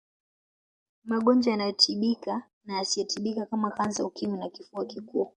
magonjwa 1.03 1.51
yanayotibika 1.51 2.43
na 2.65 2.77
yasiyotibika 2.77 3.45
kama 3.45 3.71
kansa 3.71 4.05
ukimwi 4.05 4.39
na 4.39 4.49
kifua 4.49 4.85
kikuu 4.85 5.29